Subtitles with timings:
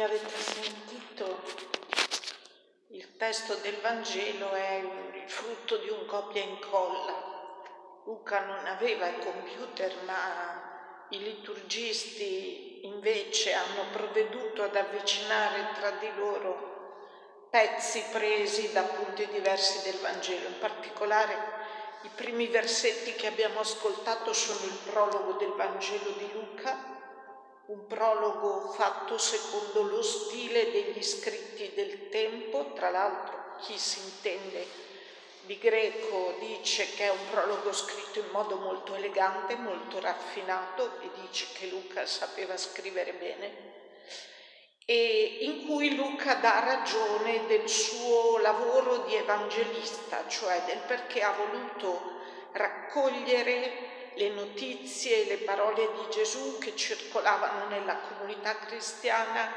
[0.00, 1.42] Come avete sentito,
[2.86, 8.02] il testo del Vangelo è il frutto di un copia e incolla.
[8.06, 16.08] Luca non aveva il computer, ma i liturgisti invece hanno provveduto ad avvicinare tra di
[16.16, 20.48] loro pezzi presi da punti diversi del Vangelo.
[20.48, 21.34] In particolare
[22.04, 26.99] i primi versetti che abbiamo ascoltato sono il prologo del Vangelo di Luca
[27.70, 34.66] un prologo fatto secondo lo stile degli scritti del tempo, tra l'altro chi si intende
[35.42, 41.10] di greco dice che è un prologo scritto in modo molto elegante, molto raffinato e
[41.20, 43.68] dice che Luca sapeva scrivere bene
[44.84, 51.30] e in cui Luca dà ragione del suo lavoro di evangelista, cioè del perché ha
[51.30, 52.18] voluto
[52.50, 59.48] raccogliere le notizie e le parole di Gesù che circolavano nella comunità cristiana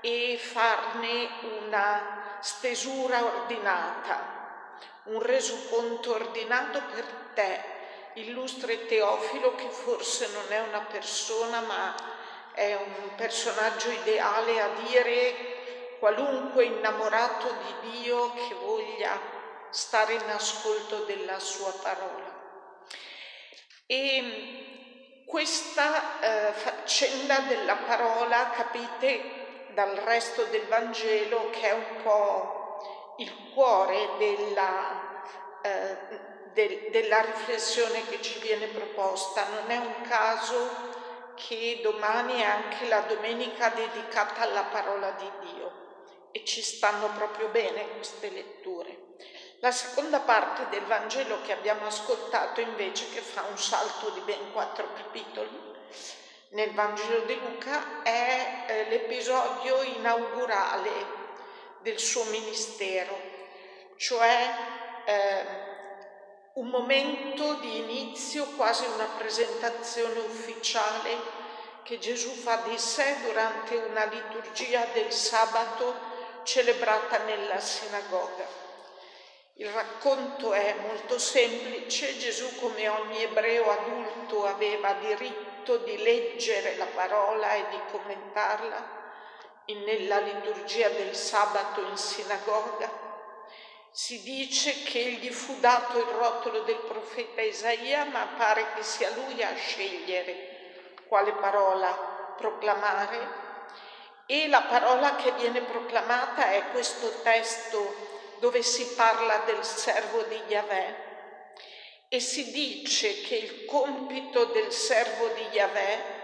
[0.00, 1.28] e farne
[1.64, 7.04] una stesura ordinata, un resoconto ordinato per
[7.34, 7.60] te,
[8.14, 11.94] illustre Teofilo, che forse non è una persona ma
[12.52, 19.18] è un personaggio ideale a dire qualunque innamorato di Dio che voglia
[19.70, 22.35] stare in ascolto della sua parola.
[23.86, 33.14] E questa eh, faccenda della parola, capite dal resto del Vangelo, che è un po'
[33.18, 35.22] il cuore della,
[35.62, 35.96] eh,
[36.52, 39.46] de, della riflessione che ci viene proposta.
[39.48, 40.94] Non è un caso
[41.36, 45.84] che domani è anche la domenica dedicata alla parola di Dio
[46.32, 49.05] e ci stanno proprio bene queste letture.
[49.60, 54.52] La seconda parte del Vangelo che abbiamo ascoltato invece, che fa un salto di ben
[54.52, 55.74] quattro capitoli,
[56.50, 60.90] nel Vangelo di Luca, è eh, l'episodio inaugurale
[61.80, 63.18] del suo ministero,
[63.96, 64.54] cioè
[65.06, 65.44] eh,
[66.54, 71.44] un momento di inizio, quasi una presentazione ufficiale
[71.82, 75.94] che Gesù fa di sé durante una liturgia del sabato
[76.42, 78.65] celebrata nella sinagoga.
[79.58, 86.84] Il racconto è molto semplice, Gesù come ogni ebreo adulto aveva diritto di leggere la
[86.84, 88.94] parola e di commentarla
[89.64, 93.04] nella liturgia del sabato in sinagoga.
[93.90, 99.10] Si dice che gli fu dato il rotolo del profeta Isaia, ma pare che sia
[99.14, 103.44] lui a scegliere quale parola proclamare.
[104.26, 110.40] E la parola che viene proclamata è questo testo dove si parla del servo di
[110.48, 111.04] Yahweh
[112.08, 116.14] e si dice che il compito del servo di Yahweh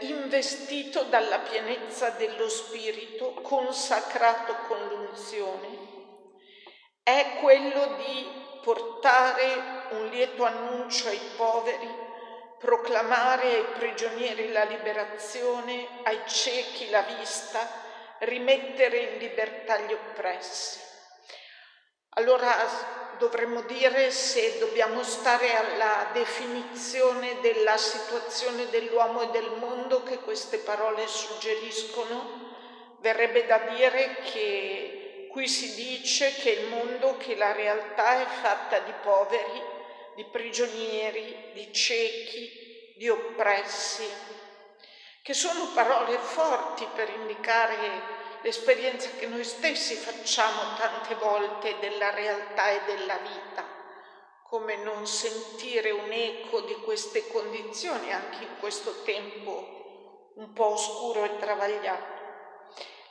[0.00, 5.90] investito dalla pienezza dello Spirito, consacrato con l'unzione,
[7.02, 8.28] è quello di
[8.62, 11.88] portare un lieto annuncio ai poveri,
[12.58, 17.66] proclamare ai prigionieri la liberazione, ai ciechi la vista,
[18.20, 20.91] rimettere in libertà gli oppressi.
[22.16, 22.54] Allora
[23.16, 30.58] dovremmo dire se dobbiamo stare alla definizione della situazione dell'uomo e del mondo che queste
[30.58, 32.50] parole suggeriscono,
[32.98, 38.80] verrebbe da dire che qui si dice che il mondo, che la realtà è fatta
[38.80, 39.62] di poveri,
[40.14, 44.06] di prigionieri, di ciechi, di oppressi,
[45.22, 48.11] che sono parole forti per indicare
[48.42, 53.64] l'esperienza che noi stessi facciamo tante volte della realtà e della vita,
[54.48, 61.24] come non sentire un eco di queste condizioni anche in questo tempo un po' oscuro
[61.24, 62.20] e travagliato.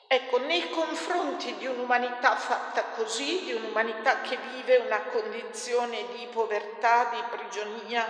[0.08, 7.09] Ecco, nei confronti di un'umanità fatta così, di un'umanità che vive una condizione di povertà,
[7.14, 8.05] di prigionia,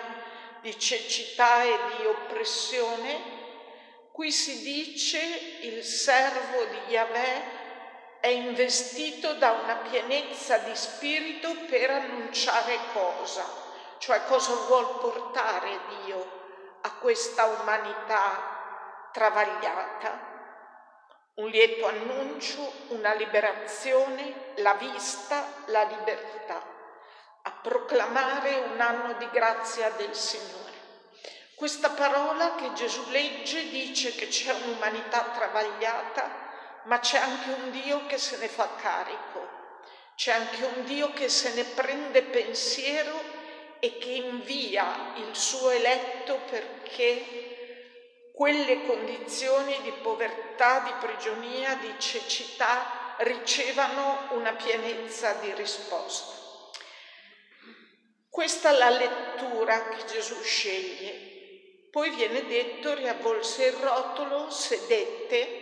[0.62, 3.41] di cecità e di oppressione,
[4.12, 5.20] Qui si dice
[5.62, 7.60] il servo di Yahweh
[8.20, 13.44] è investito da una pienezza di spirito per annunciare cosa,
[13.98, 16.40] cioè cosa vuol portare Dio
[16.82, 20.30] a questa umanità travagliata.
[21.36, 26.62] Un lieto annuncio, una liberazione, la vista, la libertà,
[27.44, 30.71] a proclamare un anno di grazia del Signore.
[31.62, 38.08] Questa parola che Gesù legge dice che c'è un'umanità travagliata, ma c'è anche un Dio
[38.08, 39.48] che se ne fa carico,
[40.16, 43.14] c'è anche un Dio che se ne prende pensiero
[43.80, 53.18] e che invia il suo eletto perché quelle condizioni di povertà, di prigionia, di cecità
[53.20, 56.34] ricevano una pienezza di risposta.
[58.32, 61.31] Questa è la lettura che Gesù sceglie.
[61.92, 65.60] Poi viene detto, riavvolse il rotolo, sedette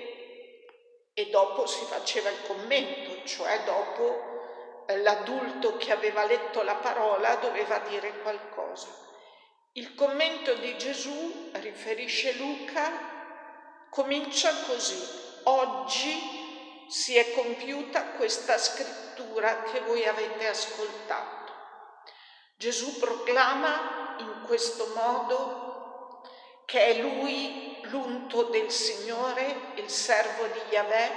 [1.14, 7.34] e dopo si faceva il commento, cioè dopo eh, l'adulto che aveva letto la parola
[7.38, 8.88] doveva dire qualcosa.
[9.74, 15.42] Il commento di Gesù, riferisce Luca, comincia così.
[15.46, 21.54] Oggi si è compiuta questa scrittura che voi avete ascoltato.
[22.56, 25.69] Gesù proclama in questo modo
[26.70, 31.12] che è Lui l'unto del Signore, il servo di Yahweh,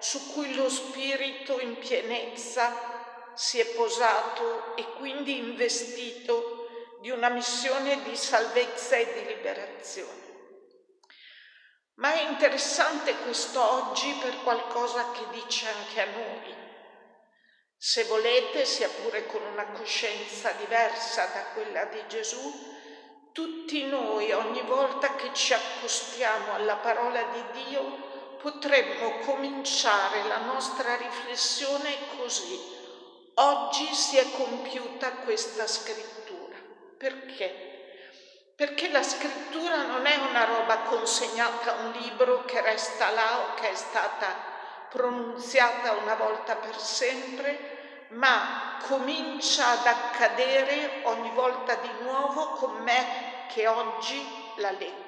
[0.00, 8.02] su cui lo Spirito in pienezza si è posato e quindi investito di una missione
[8.02, 10.26] di salvezza e di liberazione.
[11.94, 16.54] Ma è interessante questo oggi per qualcosa che dice anche a noi.
[17.76, 22.76] Se volete, sia pure con una coscienza diversa da quella di Gesù,
[23.38, 30.96] tutti noi, ogni volta che ci accostiamo alla parola di Dio, potremmo cominciare la nostra
[30.96, 32.58] riflessione così.
[33.34, 36.56] Oggi si è compiuta questa scrittura.
[36.96, 38.54] Perché?
[38.56, 43.54] Perché la scrittura non è una roba consegnata a un libro che resta là o
[43.54, 44.34] che è stata
[44.88, 53.27] pronunziata una volta per sempre, ma comincia ad accadere ogni volta di nuovo con me
[53.48, 54.24] che oggi
[54.56, 55.06] la leggo.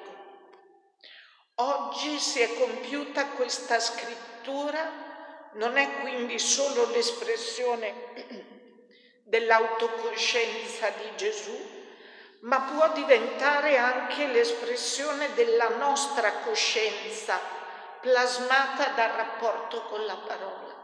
[1.55, 8.49] Oggi si è compiuta questa scrittura, non è quindi solo l'espressione
[9.23, 11.57] dell'autocoscienza di Gesù,
[12.41, 17.39] ma può diventare anche l'espressione della nostra coscienza
[18.01, 20.75] plasmata dal rapporto con la parola.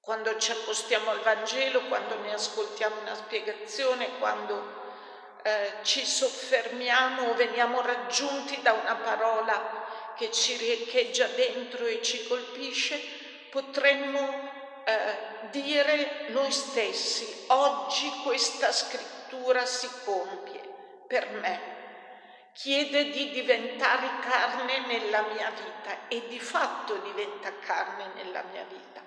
[0.00, 4.85] Quando ci accostiamo al Vangelo, quando ne ascoltiamo una spiegazione, quando
[5.46, 9.84] eh, ci soffermiamo o veniamo raggiunti da una parola
[10.16, 13.00] che ci riecheggia dentro e ci colpisce,
[13.48, 14.50] potremmo
[14.84, 20.62] eh, dire noi stessi, oggi questa scrittura si compie
[21.06, 21.60] per me,
[22.52, 29.00] chiede di diventare carne nella mia vita e di fatto diventa carne nella mia vita.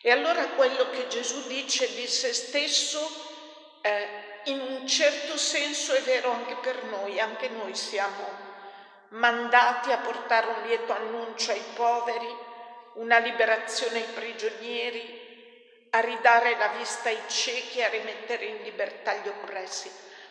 [0.00, 3.00] E allora quello che Gesù dice di se stesso
[3.82, 8.42] eh, in un certo senso è vero anche per noi, anche noi siamo
[9.08, 12.28] mandati a portare un lieto annuncio ai poveri,
[12.94, 15.22] una liberazione ai prigionieri,
[15.90, 19.90] a ridare la vista ai ciechi a rimettere in libertà gli oppressi,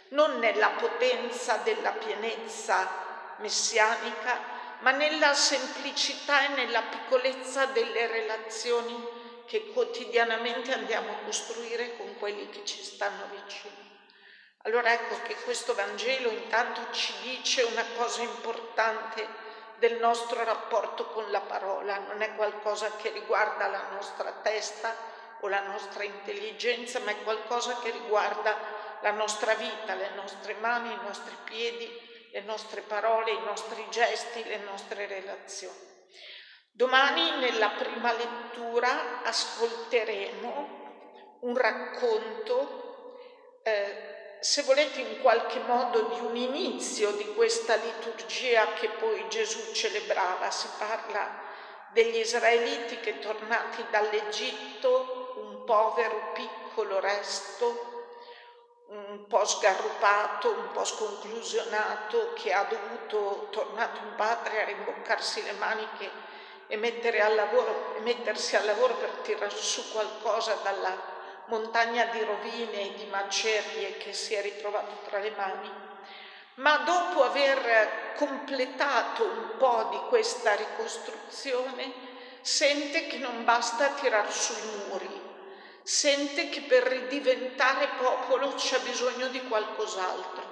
[0.09, 9.67] non nella potenza della pienezza messianica, ma nella semplicità e nella piccolezza delle relazioni che
[9.67, 13.92] quotidianamente andiamo a costruire con quelli che ci stanno vicino.
[14.65, 19.27] Allora ecco che questo Vangelo intanto ci dice una cosa importante
[19.75, 24.95] del nostro rapporto con la parola, non è qualcosa che riguarda la nostra testa
[25.41, 28.57] o la nostra intelligenza, ma è qualcosa che riguarda
[29.01, 34.45] la nostra vita, le nostre mani, i nostri piedi, le nostre parole, i nostri gesti,
[34.45, 35.91] le nostre relazioni.
[36.71, 40.81] Domani nella prima lettura ascolteremo
[41.41, 43.19] un racconto
[43.63, 44.12] eh,
[44.43, 50.51] se volete in qualche modo di un inizio di questa liturgia che poi Gesù celebrava.
[50.51, 51.41] Si parla
[51.93, 57.91] degli israeliti che tornati dall'Egitto, un povero piccolo resto,
[58.87, 65.53] un po' sgarrupato, un po' sconclusionato, che ha dovuto, tornato in patria, a rimboccarsi le
[65.53, 66.09] maniche
[66.67, 71.12] e al lavoro, mettersi al lavoro per tirare su qualcosa dalla
[71.47, 75.71] montagna di rovine e di macerie che si è ritrovato tra le mani,
[76.55, 81.91] ma dopo aver completato un po' di questa ricostruzione,
[82.41, 85.21] sente che non basta tirar su i muri,
[85.81, 90.51] sente che per ridiventare popolo c'è bisogno di qualcos'altro.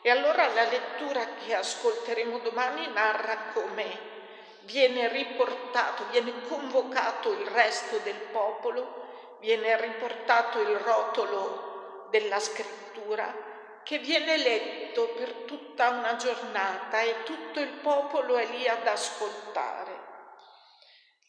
[0.00, 4.12] E allora la lettura che ascolteremo domani narra come
[4.60, 9.02] viene riportato, viene convocato il resto del popolo
[9.44, 13.52] viene riportato il rotolo della scrittura
[13.84, 19.92] che viene letto per tutta una giornata e tutto il popolo è lì ad ascoltare.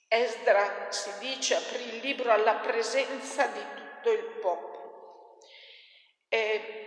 [0.07, 5.39] Esdra, si dice, aprì il libro alla presenza di tutto il popolo.
[6.29, 6.83] E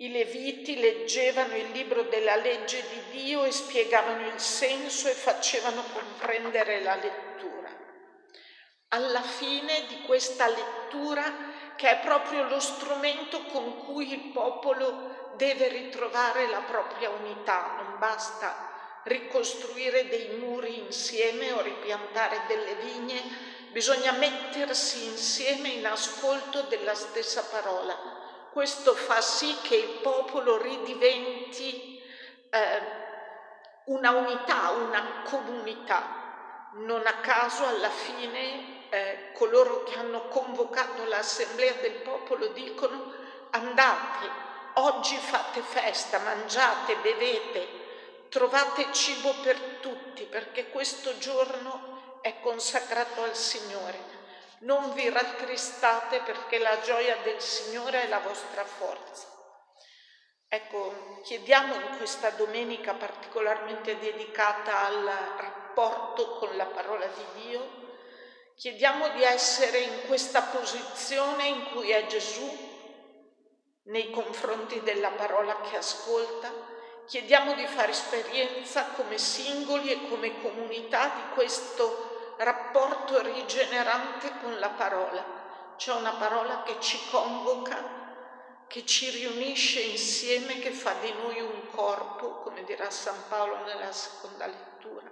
[0.00, 5.82] I leviti leggevano il libro della legge di Dio e spiegavano il senso e facevano
[5.92, 7.57] comprendere la lettura.
[8.90, 11.22] Alla fine di questa lettura,
[11.76, 17.98] che è proprio lo strumento con cui il popolo deve ritrovare la propria unità, non
[17.98, 23.22] basta ricostruire dei muri insieme o ripiantare delle vigne,
[23.72, 27.94] bisogna mettersi insieme in ascolto della stessa parola.
[28.50, 32.02] Questo fa sì che il popolo ridiventi
[32.48, 32.82] eh,
[33.84, 36.70] una unità, una comunità.
[36.72, 43.12] Non a caso alla fine eh, coloro che hanno convocato l'assemblea del popolo dicono
[43.50, 44.28] andate,
[44.74, 47.68] oggi fate festa, mangiate, bevete,
[48.28, 54.16] trovate cibo per tutti perché questo giorno è consacrato al Signore.
[54.60, 59.26] Non vi rattristate perché la gioia del Signore è la vostra forza.
[60.48, 65.04] Ecco, chiediamo in questa domenica particolarmente dedicata al
[65.36, 67.86] rapporto con la parola di Dio,
[68.58, 72.66] chiediamo di essere in questa posizione in cui è Gesù
[73.84, 76.76] nei confronti della parola che ascolta,
[77.08, 84.68] Chiediamo di fare esperienza come singoli e come comunità di questo rapporto rigenerante con la
[84.68, 85.24] parola.
[85.78, 87.82] C'è una parola che ci convoca,
[88.66, 93.90] che ci riunisce insieme, che fa di noi un corpo, come dirà San Paolo nella
[93.90, 95.10] seconda lettura,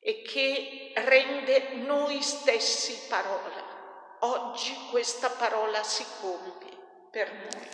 [0.00, 4.18] e che rende noi stessi parola.
[4.20, 6.76] Oggi questa parola si compie
[7.10, 7.68] per noi.